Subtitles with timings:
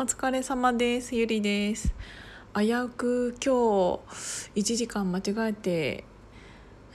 [0.00, 1.14] お疲れ様です。
[1.14, 1.92] ゆりです。
[2.56, 4.00] 危うく今
[4.54, 6.04] 日1時間間違えて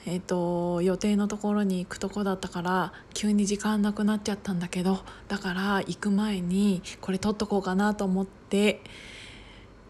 [0.07, 8.81] えっ、と予定のところに行くとこだったから急に時間なくなっちゃったんだけどだから行く前にこれ撮っとこうかなと思って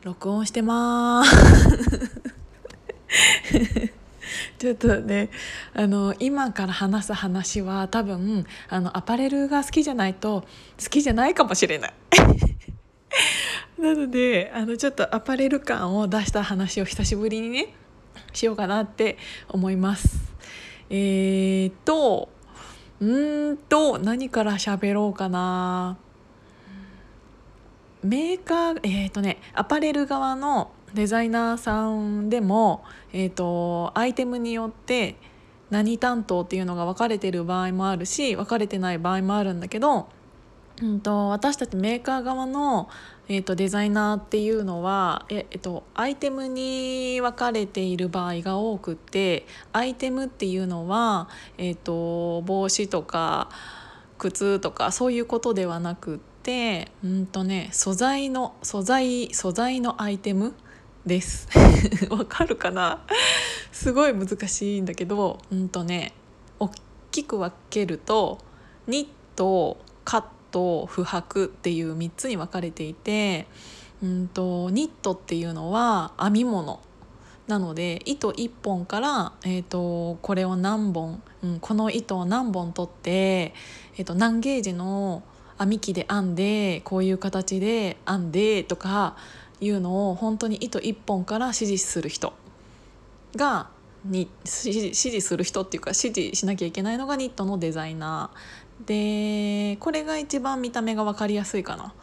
[0.04, 1.32] 録音してます。
[4.60, 5.30] ちょっとね
[5.74, 10.44] あの今から話す話は多分あのアパレルが好きじゃないと
[10.78, 11.94] 好きじゃないかもしれない。
[13.78, 17.74] なのであのちょっとアパレル感を出した話を久しぶりにね
[18.34, 19.18] しようかなって
[19.50, 20.34] 思います。
[20.90, 22.30] えー、っと
[23.00, 25.98] うんと何から喋ろうかな。
[28.04, 35.18] メーカーえー、っとねアパレル側のデザイナーさんでも、えーと、アイテムによって
[35.70, 40.08] 何担当っていうのが分かれてる場合もあるし分かれてない場合もあるんだけど、
[40.82, 42.90] うんと、私たちメーカー側の、
[43.28, 53.50] えーと、デザイナーっていうのはえ、えー、とアイテムに分かれている場合が多くてアイテムっていうのは、えー、と帽子とか
[54.20, 60.54] 靴とかそういうことではなくてうんとね素材の素材素材のアイテム
[61.06, 61.48] です。
[62.10, 63.02] わかるかな？
[63.72, 66.14] すごい難しいんだけどうんとね
[66.60, 66.70] 大
[67.12, 68.40] きく分けると
[68.88, 73.46] ニットカットと不白っていう3つに分かれていて
[74.02, 76.80] うんとニットっていうのは編み物
[77.48, 85.24] なので糸1本から、えーと、これを何本、うん、この糸を何本取って、えーと何ゲージの
[85.60, 89.18] 編み機で編んでこういう形で編んでとか
[89.60, 92.34] いうのを本当に糸一本から指示する人
[93.36, 93.70] が
[94.06, 101.94] に指示する人っていうか指示しなきゃいけないのがニットのデザイナーでこれが一番見た目が分かりやすいかな。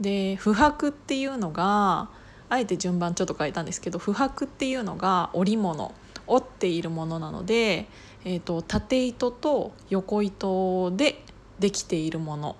[0.00, 2.10] で不白っていうのが
[2.48, 5.94] あえて順番ちょっと変えたんですけど不白っていうのが織物
[6.26, 7.88] 織っているものなので、
[8.24, 11.22] えーと縦糸と横糸で
[11.58, 12.56] できているもの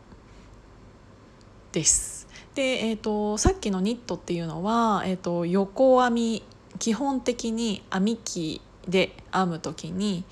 [1.73, 2.27] です。
[2.57, 6.43] で、えーと、さっきのニットっていうのは、えーと、横編み
[6.79, 10.25] 基本的に編み機で編む時に、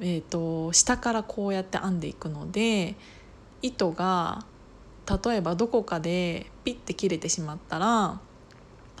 [0.00, 2.94] えーと、下からこうやって編んでいくので
[3.62, 4.44] 糸が
[5.24, 8.20] 例えばどこかでピッて切れてしまったら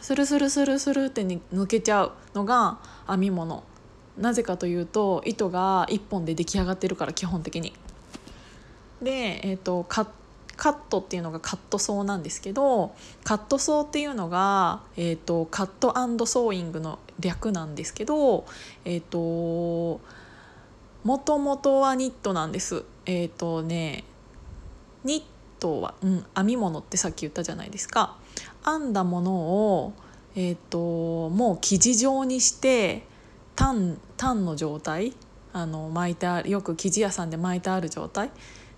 [0.00, 3.64] スルスルスルスルって抜けちゃうのが編み物
[4.18, 7.72] なぜかというと糸が1本で出来上がってるから基本的に。
[9.00, 10.08] で、えーと、とカッ
[10.56, 12.94] カットっていうのがカットソーなんですけど
[13.24, 15.94] カットソーっていうのが、えーと、カット
[16.26, 18.44] ソーイングの略なんですけど
[18.84, 20.02] えっ、ー、と
[21.04, 22.84] もともとはニットなんです。
[23.06, 24.04] えっ、ー、とね
[25.04, 25.22] ニッ
[25.58, 28.16] トは、うん、編み物ってさっき言ったじゃないですか。
[28.64, 29.92] 編んだものを、
[30.34, 33.06] えーと、もう生地状にして
[33.56, 35.14] タンタンの状態
[35.52, 38.30] あの巻いてあるよく生地屋さんで巻いてある状態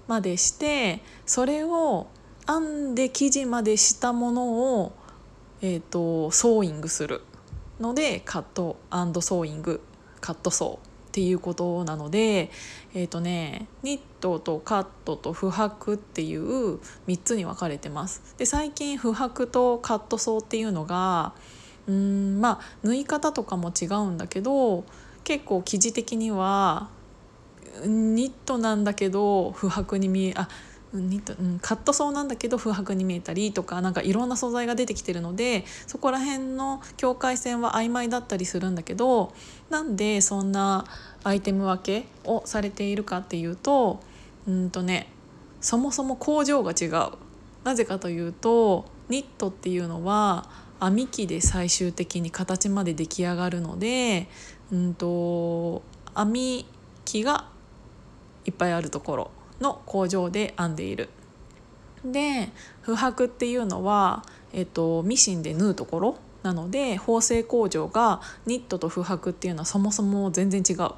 [0.09, 2.07] までしてそれを
[2.47, 4.93] 編んで生地までしたものを、
[5.61, 7.23] えーと、ソーイングする
[7.81, 9.81] のでカットソーイング
[10.21, 12.51] カットソーっていうことなので
[12.95, 18.35] えっ、ー、とねニットとカットと不白っていう3つに分かれてます。
[18.39, 21.35] で最近不白とカット層っていうのが
[21.87, 24.85] うんまあ縫い方とかも違うんだけど
[25.23, 26.89] 結構生地的には
[27.85, 30.49] ニットなんだけど不白に見えあ
[30.93, 39.33] ニット、うん、カットソーなんだけど不白に見えたりとかなんかいろんな素材が出てきてるのでそこら辺の境界線は曖昧だったりするんだけど
[39.71, 40.85] なんでそんな
[41.25, 44.01] アイテム分けをされているかっていうと
[44.47, 45.09] うんとね
[45.61, 47.13] そもそも工場が違う。
[47.65, 50.49] なぜかというとニットっていうのは
[50.81, 54.27] 編み機で最終的に形まで出来上がるので、
[54.73, 55.83] うんと
[56.17, 56.67] 編み
[57.05, 57.49] 機が
[58.45, 59.31] いっぱいあるところ
[59.63, 61.09] の工場で編んでいる。
[62.05, 62.51] で
[62.83, 70.91] 不白っていうのは、えっと、ミシンで縫うところなので縫製工場がニットと不白っていうのはそもそも全然違う。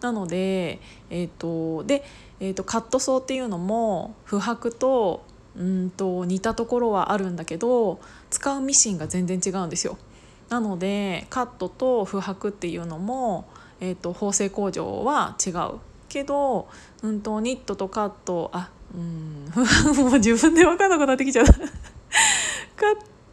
[0.00, 0.80] なので、
[1.10, 2.04] えっとで
[2.40, 5.24] えっと、カットソーっていうのも不白と
[5.56, 7.98] うんと似たところはあるんだけど
[8.30, 9.98] 使うミシンが全然違うんですよ。
[10.48, 13.48] なのでカットと不白っていうのも、
[13.80, 15.78] えっと、縫製工場は違う
[16.08, 16.68] けど、
[17.02, 19.52] うんと、ニットとカットあうん
[19.96, 21.52] もう自分で分かんなくなってきちゃった。
[21.54, 21.68] カッ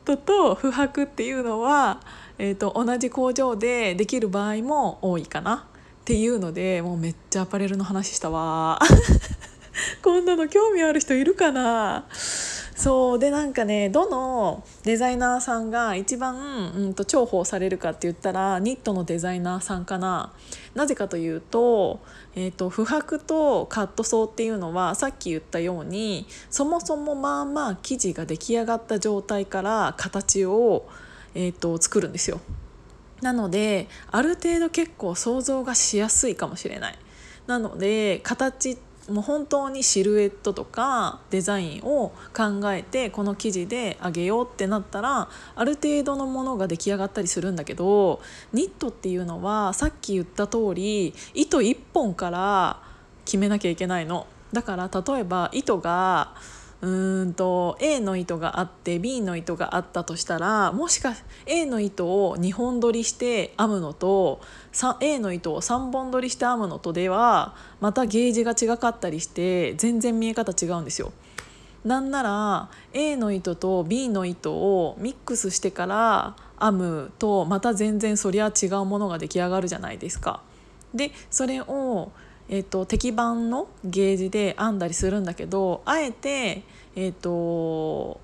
[0.04, 2.02] トと不白っていうのは、
[2.38, 5.66] えーと、同じ工場でできる場合も多いかな
[6.02, 8.80] っていうのでもうめっちゃアパレルの話したわ
[10.02, 12.06] こんなの興味ある人いるかな？
[12.76, 20.34] そうでなんかねどのデザイナーさんが一番、うん、と重宝されるかって言ったらニットのデザイナーさんかな
[20.74, 22.02] なぜかというと,、
[22.36, 30.86] えーと、不白とカットソーっていうのはさっき言ったようにそもそもまあまあ生地が出来上がった状態から形を、
[31.34, 32.42] えーと作るんですよ。
[33.22, 37.00] なのである程度結構想像がしやすいかもしれない。
[37.48, 38.78] なので形
[39.10, 48.22] もう本当にシルエットとかデザインを考えてこの生地であげようってなったらある程度のものが出来上がったりするんだけど
[48.52, 52.82] ニットっていうのはさっき言った通り糸1本から
[53.26, 54.28] 決めなきゃいけないの。
[54.54, 56.34] だから例えば糸が
[56.82, 64.42] うんと A の糸があって B の糸があったとしたらもしか A の糸を2本取りして編むのと
[65.00, 71.12] A の糸を3本取りして編むのとではまたゲージが違かったりして全然見え方違うんですよ。
[71.86, 80.42] なんなら A の糸と B の糸をミックスしてから編むとまた全然そりゃ違うものが出来上がるじゃないですか。
[80.94, 82.12] でそれを
[82.48, 86.64] えーと、適板のゲージで編んだりするんだけどあえて、
[86.96, 88.22] えーと、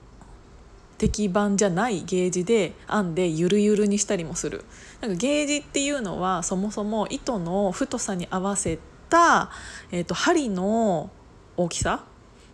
[0.99, 4.63] 適板じゃないゲージで編んでゆるゆるにしたりもする
[5.01, 8.77] なんかゲージっていうのはそもそも糸の太さに合わせ
[9.09, 9.49] た、
[9.91, 11.09] えーと、針の
[11.57, 12.05] 大きさ？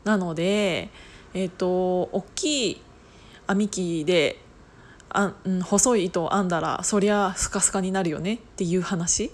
[0.05, 0.89] なので、
[1.33, 2.81] えー、と大きい
[3.49, 4.41] 編み機で
[5.09, 9.31] あ、うん、細い糸を編んだらそりゃスカスカになるよねっていう話。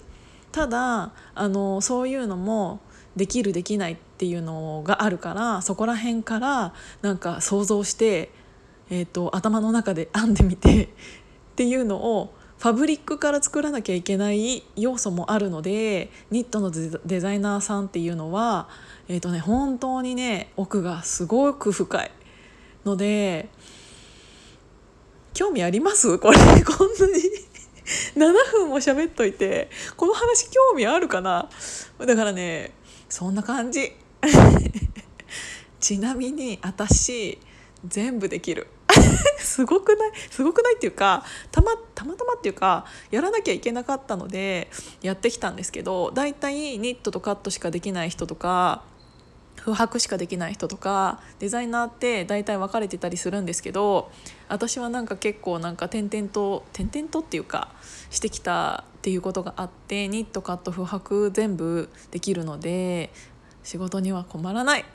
[0.54, 2.78] ただあのそういうのも
[3.16, 8.30] できるできないっていうのがあるからそこら辺からなんか想像して、
[8.88, 10.88] えーと、頭の中で編んでみてっ
[11.56, 18.68] ていうのをファブリックから作らなきゃいけない要素もあるのでニットのデザイナーさんっていうのは、
[19.08, 22.12] えーとね、本当にね奥がすごく深い
[22.84, 23.48] ので
[25.32, 26.16] 興味あります？
[26.20, 27.12] これこんなに？
[28.16, 31.48] 7分も喋っといてこの話興味あるかな？
[31.98, 32.72] だからね
[33.08, 33.92] そんな感じ。
[35.80, 37.38] ちなみに私
[37.86, 38.68] 全部できる。
[39.38, 40.12] すごくない？
[40.30, 44.70] すごくないっていうかたまたまたまっていうかやらなきゃいけなかったので
[45.02, 48.82] やってきたんですけどだいたいニットとカットしかできない人とか
[49.64, 54.10] 不白しかできない人とかデザイナーって大体分かれてたりするんですけど
[54.46, 57.70] 私はなんか結構なんか点々と点々とっていうか
[58.10, 63.10] してきたっていうことがあってニットカット不白全部できるので
[63.62, 64.84] 仕事には困らない。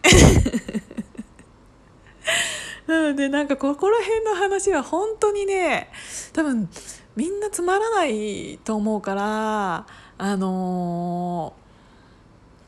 [2.86, 5.90] なのでなんかここら辺の話は本当にね
[6.34, 6.70] 多分
[7.16, 9.88] みんなつまらないと思うから
[10.18, 11.54] あの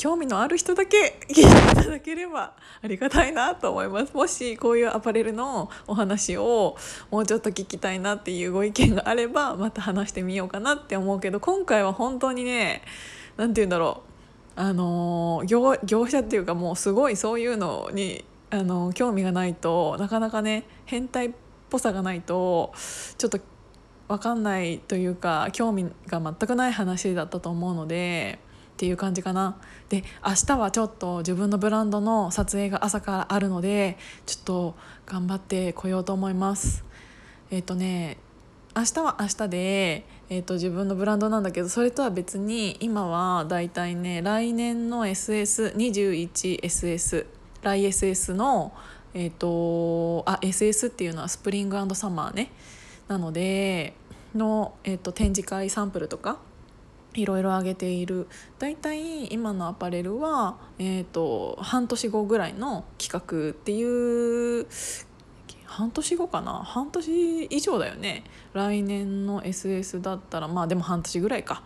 [0.01, 1.45] 興味のある人だけ聞いてい
[1.75, 6.75] ただければありがたいなと思いますもしこういうアパレルのお話を
[7.11, 12.81] もうちょっと聞きたいなっていうご意見があればまた話してみようかなって思うけど今回は本当にね
[13.37, 14.01] 何て言うんだろ
[14.57, 21.31] うあの業業者っていうかもうすごいそういうのにあの興味がないとなかなかね変態っ
[21.69, 22.73] ぽさがないと
[23.19, 23.37] ちょっと
[24.07, 28.39] 分かんないというか興味が全くない話だったと思うので。
[28.81, 29.57] っていう感じかな。
[29.89, 33.95] で明日はちょっと自分のブランドの撮影が朝からあるので
[34.25, 34.73] ちょっと
[35.05, 36.83] 頑張ってこようと思います。
[37.51, 38.17] えっ、ー、とね
[38.75, 47.27] 明日は明日で、えーと、自分のブランドなんだけどそれとは別に今はだいたいね来年の SS21SS
[47.61, 48.73] 来 SS の
[49.13, 52.49] えっ、ー、とあ SS っていうのはスプリングサマーね。
[53.07, 53.93] なので
[54.33, 56.39] の、えーと展示会サンプルとか
[57.13, 58.27] いろいろ上げている。
[58.59, 64.67] 大体今のアパレルは、えーと、半年後ぐらいの企画っていう
[65.65, 66.63] 半年後かな？
[66.63, 68.23] 半年以上だよね。
[68.53, 71.63] 来年の SS だったらまあでも半年ぐらいか。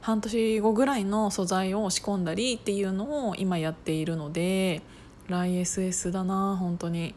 [0.00, 4.82] 半年後ぐらいの素材を仕込んだりっていうのを今やっているので
[5.28, 7.10] 来 SS だな本当に。
[7.10, 7.14] っ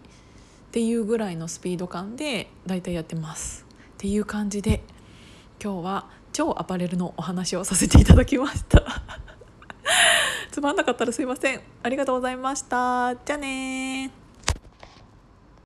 [0.71, 3.65] ていうぐらいのスピード感で大体やってます。
[3.93, 4.83] っていう感じで
[5.63, 8.83] 今日は超アパレルのお話をさせていただきました。
[10.51, 11.61] つまんなかったらすいません。
[11.81, 13.15] ありがとうございました。
[13.15, 14.24] じゃあね